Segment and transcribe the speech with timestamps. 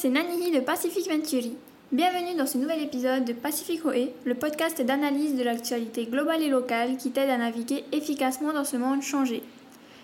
[0.00, 1.52] c'est Nanihi de Pacific Venturi.
[1.92, 6.48] Bienvenue dans ce nouvel épisode de Pacific OE, le podcast d'analyse de l'actualité globale et
[6.48, 9.42] locale qui t'aide à naviguer efficacement dans ce monde changé.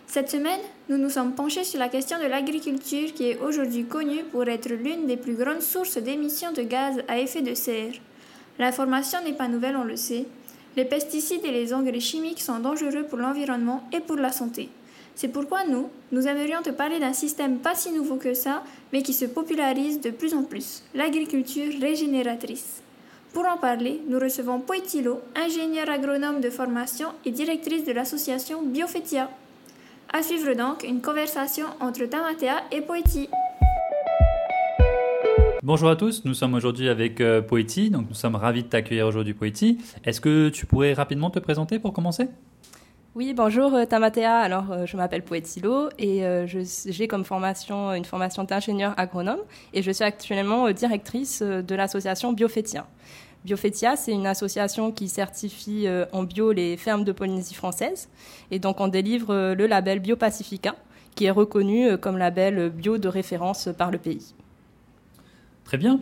[0.07, 0.61] Cette semaine,
[0.91, 4.69] nous nous sommes penchés sur la question de l'agriculture qui est aujourd'hui connue pour être
[4.69, 7.95] l'une des plus grandes sources d'émissions de gaz à effet de serre.
[8.59, 10.27] L'information n'est pas nouvelle, on le sait.
[10.77, 14.69] Les pesticides et les engrais chimiques sont dangereux pour l'environnement et pour la santé.
[15.19, 18.63] C'est pourquoi nous, nous aimerions te parler d'un système pas si nouveau que ça,
[18.93, 22.83] mais qui se popularise de plus en plus, l'agriculture régénératrice.
[23.33, 29.31] Pour en parler, nous recevons Poetilo, ingénieure agronome de formation et directrice de l'association Biofetia.
[30.13, 33.31] À suivre donc une conversation entre Tamatea et Poeti.
[35.63, 39.33] Bonjour à tous, nous sommes aujourd'hui avec euh, donc nous sommes ravis de t'accueillir aujourd'hui
[39.33, 39.79] Poeti.
[40.05, 42.29] Est-ce que tu pourrais rapidement te présenter pour commencer?
[43.17, 44.37] Oui, bonjour euh, Tamatea.
[44.37, 49.41] Alors, euh, je m'appelle Poetilo et euh, j'ai comme formation une formation d'ingénieur agronome
[49.73, 52.87] et je suis actuellement directrice de l'association Biofetia.
[53.47, 58.11] Biofetia, c'est une association qui certifie en bio les fermes de Polynésie française
[58.51, 60.75] et donc on délivre le label Biopacifica
[61.15, 64.36] qui est reconnu comme label bio de référence par le pays.
[65.67, 66.01] Très bien.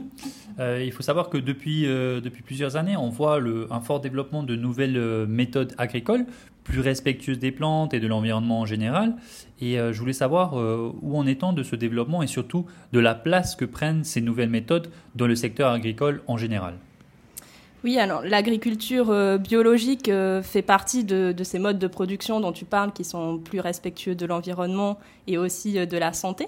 [0.59, 5.27] il faut savoir que depuis, depuis plusieurs années, on voit un fort développement de nouvelles
[5.27, 6.27] méthodes agricoles,
[6.65, 9.15] plus respectueuse des plantes et de l'environnement en général.
[9.61, 12.99] Et euh, je voulais savoir euh, où en est-on de ce développement et surtout de
[12.99, 16.75] la place que prennent ces nouvelles méthodes dans le secteur agricole en général?
[17.85, 20.11] Oui, alors l'agriculture euh, biologique
[20.43, 24.25] fait partie de, ces modes de production dont tu parles qui sont plus respectueux de
[24.25, 26.47] l'environnement et aussi de la santé,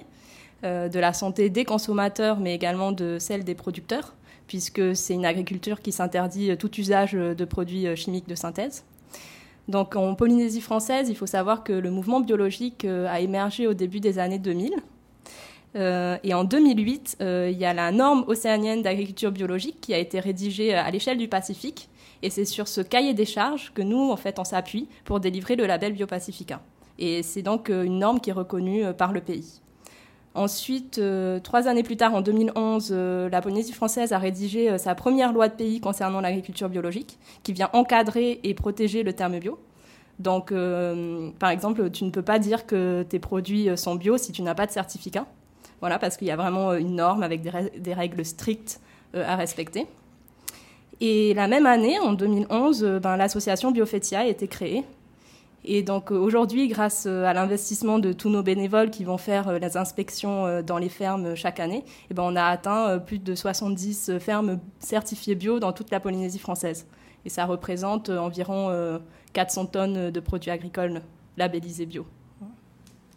[0.62, 4.14] de la santé des consommateurs mais également de celle des producteurs,
[4.46, 8.84] puisque c'est une agriculture qui s'interdit tout usage de produits chimiques de synthèse.
[9.68, 13.74] Donc en Polynésie française, il faut savoir que le mouvement biologique euh, a émergé au
[13.74, 14.74] début des années 2000.
[15.74, 19.98] Euh, et en 2008, euh, il y a la norme océanienne d'agriculture biologique qui a
[19.98, 21.88] été rédigée à l'échelle du Pacifique.
[22.22, 25.56] Et c'est sur ce cahier des charges que nous, en fait, on s'appuie pour délivrer
[25.56, 26.62] le label Biopacifica.
[26.98, 29.60] Et c'est donc une norme qui est reconnue par le pays.
[30.36, 34.76] Ensuite, euh, trois années plus tard, en 2011, euh, la Polynésie française a rédigé euh,
[34.76, 39.38] sa première loi de pays concernant l'agriculture biologique, qui vient encadrer et protéger le terme
[39.38, 39.58] bio.
[40.18, 40.50] Donc,
[41.38, 44.54] par exemple, tu ne peux pas dire que tes produits sont bio si tu n'as
[44.54, 45.26] pas de certificat.
[45.80, 48.80] Voilà, parce qu'il y a vraiment une norme avec des, règles strictes
[49.14, 49.86] à respecter.
[51.02, 54.84] Et la même année, en 2011, ben, l'association Biofetia a été créée
[55.68, 59.48] et donc euh, aujourd'hui, grâce euh, à l'investissement de tous nos bénévoles qui vont faire
[59.48, 63.34] euh, les inspections dans les fermes chaque année, eh ben on a atteint plus de
[63.34, 66.86] 70 fermes certifiées bio dans toute la Polynésie française.
[67.24, 69.00] Et ça représente environ
[69.32, 71.02] 400 tonnes de produits agricoles
[71.36, 72.06] labellisés bio.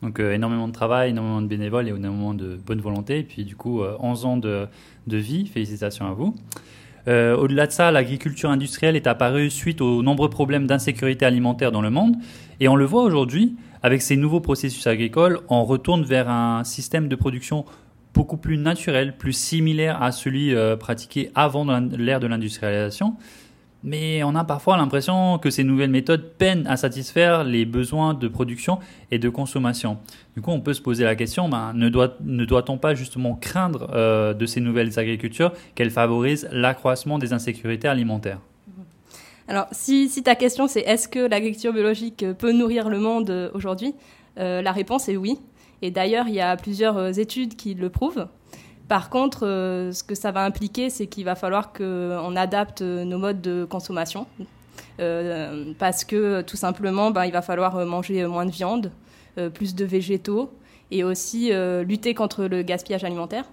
[0.01, 3.19] Donc énormément de travail, énormément de bénévoles et énormément de bonne volonté.
[3.19, 4.67] Et puis du coup, 11 ans de,
[5.05, 5.45] de vie.
[5.45, 6.33] Félicitations à vous.
[7.09, 11.81] Euh, au-delà de ça, l'agriculture industrielle est apparue suite aux nombreux problèmes d'insécurité alimentaire dans
[11.81, 12.15] le monde.
[12.59, 17.07] Et on le voit aujourd'hui, avec ces nouveaux processus agricoles, on retourne vers un système
[17.07, 17.65] de production
[18.13, 23.15] beaucoup plus naturel, plus similaire à celui euh, pratiqué avant l'ère de l'industrialisation
[23.83, 28.27] mais on a parfois l'impression que ces nouvelles méthodes peinent à satisfaire les besoins de
[28.27, 28.79] production
[29.11, 29.97] et de consommation.
[30.35, 34.33] Du coup, on peut se poser la question, ben, ne doit-on pas justement craindre euh,
[34.33, 38.39] de ces nouvelles agricultures qu'elles favorisent l'accroissement des insécurités alimentaires?
[39.47, 43.95] Alors, si, ta question c'est est-ce que l'agriculture biologique peut nourrir le monde euh, aujourd'hui,
[44.37, 45.39] euh, la réponse est oui.
[45.81, 48.27] Et d'ailleurs, il y a plusieurs études qui le prouvent.
[48.89, 53.19] Par contre, euh, ce que ça va impliquer, c'est qu'il va falloir qu'on adapte nos
[53.19, 54.25] modes de consommation.
[54.99, 58.91] Euh, parce que tout simplement, ben, il va falloir manger moins de viande,
[59.37, 60.51] euh, plus de végétaux
[60.91, 61.51] et aussi
[61.85, 63.45] lutter contre le gaspillage alimentaire.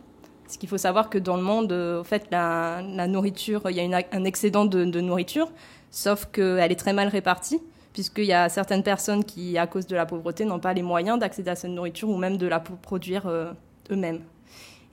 [0.44, 4.02] Parce qu'il faut savoir que dans le monde, au fait, la, nourriture, il y a
[4.12, 5.50] un excédent de, nourriture,
[5.90, 7.60] sauf qu'elle est très mal répartie,
[7.92, 11.18] puisqu'il y a certaines personnes qui, à cause de la pauvreté, n'ont pas les moyens
[11.18, 13.28] d'accéder à cette nourriture ou même de la produire
[13.90, 14.20] eux-mêmes.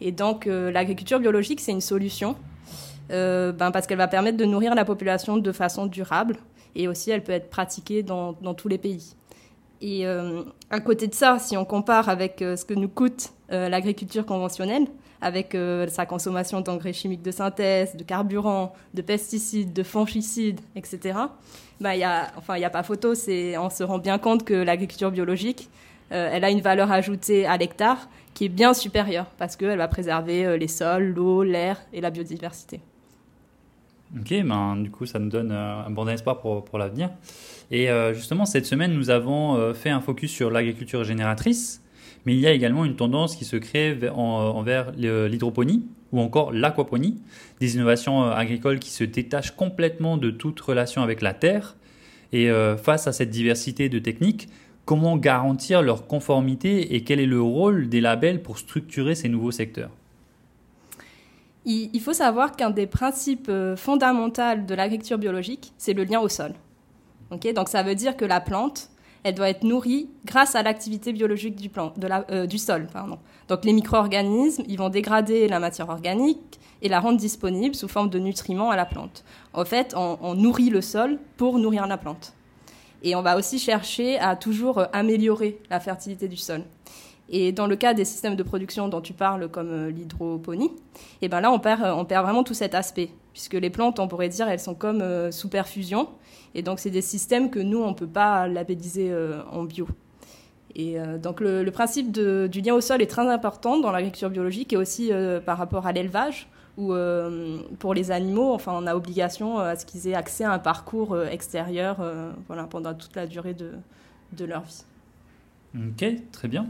[0.06, 2.36] Et donc, euh, l'agriculture biologique, c'est une solution
[3.12, 6.36] euh, ben, parce qu'elle va permettre de nourrir la population de façon durable
[6.76, 9.16] et aussi elle peut être pratiquée dans, tous les pays.
[9.80, 14.26] Et euh, à côté de ça, si on compare avec ce que nous coûte l'agriculture
[14.26, 14.88] conventionnelle,
[15.22, 15.56] avec
[15.90, 21.20] sa consommation d'engrais chimiques de synthèse, de carburant, de pesticides, de fongicides, etc.,
[21.80, 22.06] ben, y
[22.38, 25.70] enfin, il n'y a pas photo, on se rend bien compte que l'agriculture biologique,
[26.10, 30.46] elle a une valeur ajoutée à l'hectare qui est bien supérieure parce qu'elle va préserver
[30.46, 32.80] euh, les sols, l'eau, l'air et la biodiversité.
[34.20, 37.10] Ok, ben, du coup, ça nous donne euh, un bon espoir pour, pour l'avenir.
[37.72, 41.82] Et euh, justement, cette semaine, nous avons fait un focus sur l'agriculture génératrice.
[42.26, 47.22] Mais il y a également une tendance qui se crée envers l'hydroponie ou encore l'aquaponie,
[47.60, 51.76] des innovations agricoles qui se détachent complètement de toute relation avec la terre.
[52.32, 52.50] Et
[52.82, 54.48] face à cette diversité de techniques,
[54.86, 59.52] comment garantir leur conformité et quel est le rôle des labels pour structurer ces nouveaux
[59.52, 59.92] secteurs?
[61.66, 66.28] Il faut savoir qu'un des principes euh, fondamentaux de l'agriculture biologique, c'est le lien au
[66.28, 66.54] sol.
[67.32, 68.90] Donc ça veut dire que la plante,
[69.24, 71.72] elle doit être nourrie grâce à l'activité biologique du,
[72.32, 72.88] euh, sol.
[73.48, 78.10] Donc les micro-organismes, ils vont dégrader la matière organique et la rendre disponible sous forme
[78.10, 79.24] de nutriments à la plante.
[79.54, 82.34] En fait, on nourrit le sol pour nourrir la plante.
[83.04, 86.62] Et on va aussi chercher à toujours euh, améliorer la fertilité du sol.
[87.30, 90.72] Et dans le cas des systèmes de production dont tu parles, comme euh, l'hydroponie,
[91.22, 93.70] et eh ben là, on perd, euh, on perd vraiment tout cet aspect, puisque les
[93.70, 96.08] plantes, on pourrait dire, elles sont comme sous perfusion.
[96.56, 99.12] Et donc, c'est des systèmes que nous, on ne peut pas labelliser
[99.52, 99.88] en bio.
[100.76, 104.78] Et donc, le, principe du lien au sol est très important dans l'agriculture biologique et
[104.78, 105.10] aussi
[105.48, 106.48] par rapport à l'élevage
[106.78, 110.44] où euh, pour les animaux, enfin, on a obligation euh, à ce qu'ils aient accès
[110.44, 111.98] à un parcours euh, extérieur
[112.48, 113.72] voilà, pendant toute la durée de,
[114.34, 114.84] de leur vie.
[115.76, 116.68] Ok, très bien.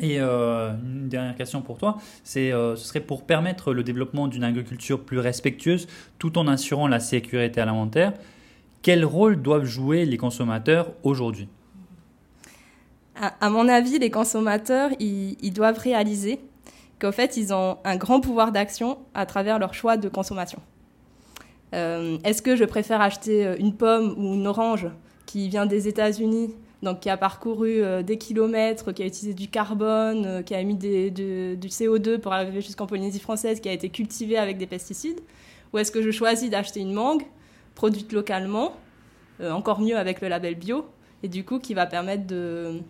[0.00, 5.04] Et une dernière question pour toi, c'est ce serait pour permettre le développement d'une agriculture
[5.04, 5.86] plus respectueuse
[6.18, 8.14] tout en assurant la sécurité alimentaire.
[8.80, 11.46] Quel rôle doivent jouer les consommateurs aujourd'hui?
[13.14, 16.40] À, à, mon avis, les consommateurs, ils, ils doivent réaliser
[17.02, 20.60] qu'en fait, ils ont un grand pouvoir d'action à travers leur choix de consommation.
[21.74, 24.86] Euh, est-ce que je préfère acheter euh, une pomme ou une orange
[25.26, 29.48] qui vient des États-Unis, donc qui a parcouru euh, des kilomètres, qui a utilisé du
[29.48, 34.36] carbone, qui a émis du CO2 pour arriver jusqu'en Polynésie française, qui a été cultivée
[34.36, 35.20] avec des pesticides?
[35.72, 37.24] Ou est-ce que je choisis d'acheter une mangue
[37.74, 38.74] produite localement,
[39.42, 40.84] encore mieux avec le label bio,
[41.22, 42.82] et du coup qui va permettre de,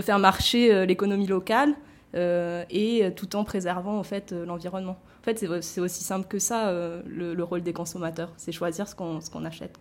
[0.00, 1.76] faire marcher l'économie locale
[2.14, 4.98] et tout en préservant en fait euh, l'environnement.
[5.20, 8.94] En fait, c'est aussi simple que ça euh, le, rôle des consommateurs, c'est choisir ce
[8.94, 9.78] qu'on qu'on achète.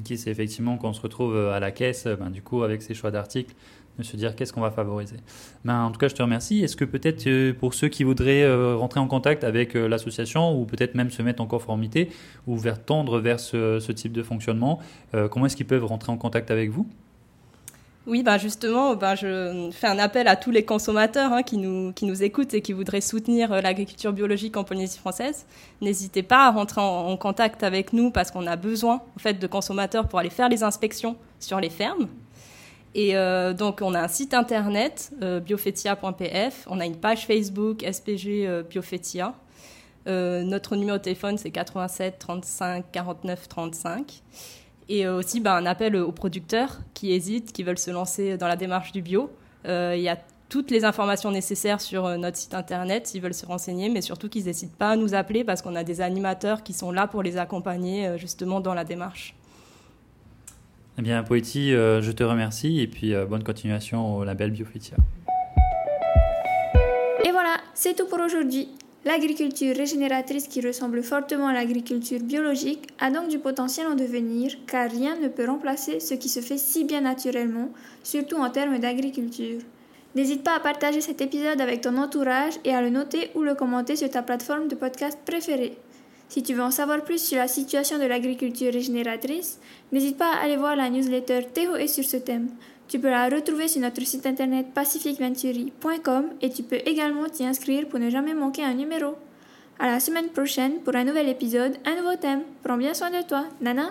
[0.00, 2.94] Okay, c'est effectivement quand on se retrouve à la caisse, ben, du coup avec ces
[2.94, 3.54] choix d'articles,
[3.98, 5.16] de se dire qu'est-ce qu'on va favoriser.
[5.64, 6.64] Ben, en tout cas, je te remercie.
[6.64, 11.10] Est-ce que peut-être pour ceux qui voudraient rentrer en contact avec l'association ou peut-être même
[11.10, 12.10] se mettre en conformité
[12.46, 14.80] ou vers tendre vers ce type de fonctionnement,
[15.30, 16.88] comment est-ce qu'ils peuvent rentrer en contact avec vous?
[18.06, 21.92] Oui, ben justement, ben je fais un appel à tous les consommateurs hein, qui, nous,
[21.94, 25.46] qui nous écoutent et qui voudraient soutenir euh, l'agriculture biologique en Polynésie française.
[25.80, 29.46] N'hésitez pas à rentrer en, contact avec nous parce qu'on a besoin en fait, de
[29.46, 32.08] consommateurs pour aller faire les inspections sur les fermes.
[32.94, 37.84] Et euh, donc, on a un site internet, euh, biofetia.pf, on a une page Facebook,
[37.90, 39.32] SPG Biofetia.
[40.06, 44.22] notre numéro de téléphone, c'est 87 35 49 35.
[44.88, 48.48] Et euh, aussi bah, un appel aux producteurs qui hésitent, qui veulent se lancer dans
[48.48, 49.30] la démarche du bio.
[49.66, 53.34] Euh, il y a toutes les informations nécessaires sur euh, notre site internet s'ils veulent
[53.34, 56.62] se renseigner, mais surtout qu'ils n'hésitent pas à nous appeler parce qu'on a des animateurs
[56.62, 59.34] qui sont là pour les accompagner justement dans la démarche.
[60.98, 64.96] Eh bien, Poétie, je te remercie et puis bonne continuation au label Biofetia.
[67.24, 68.68] Et voilà, c'est tout pour aujourd'hui.
[69.04, 74.90] L'agriculture régénératrice qui ressemble fortement à l'agriculture biologique a donc du potentiel en devenir car
[74.90, 77.68] rien ne peut remplacer ce qui se fait si bien naturellement,
[78.02, 79.60] surtout en termes d'agriculture.
[80.14, 83.54] N'hésite pas à partager cet épisode avec ton entourage et à le noter ou le
[83.54, 85.76] commenter sur ta plateforme de podcast préférée.
[86.30, 89.58] Si tu veux en savoir plus sur la situation de l'agriculture régénératrice,
[89.92, 91.42] n'hésite pas à aller voir la newsletter
[91.78, 92.48] et sur ce thème.
[92.88, 97.88] Tu peux la retrouver sur notre site internet pacificventuri.com et tu peux également t'y inscrire
[97.88, 99.14] pour ne jamais manquer un numéro.
[99.78, 102.42] À la semaine prochaine pour un nouvel épisode, un nouveau thème.
[102.62, 103.44] Prends bien soin de toi.
[103.60, 103.90] Nana